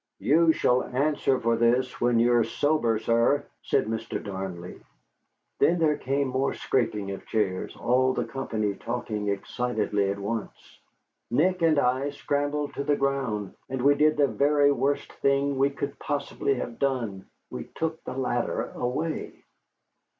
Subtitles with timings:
[0.17, 4.23] "You shall answer for this, when you are sober, sir," said Mr.
[4.23, 4.81] Darnley.
[5.59, 10.79] Then there came more scraping of chairs, all the company talking excitedly at once.
[11.29, 15.69] Nick and I scrambled to the ground, and we did the very worst thing we
[15.69, 19.35] could possibly have done, we took the ladder away.